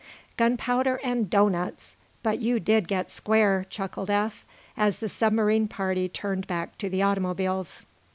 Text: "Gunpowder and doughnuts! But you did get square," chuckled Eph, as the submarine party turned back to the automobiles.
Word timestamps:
"Gunpowder 0.35 0.99
and 1.03 1.29
doughnuts! 1.29 1.95
But 2.23 2.39
you 2.39 2.59
did 2.59 2.87
get 2.87 3.11
square," 3.11 3.67
chuckled 3.69 4.09
Eph, 4.09 4.47
as 4.75 4.97
the 4.97 5.07
submarine 5.07 5.67
party 5.67 6.09
turned 6.09 6.47
back 6.47 6.75
to 6.79 6.89
the 6.89 7.03
automobiles. 7.03 7.85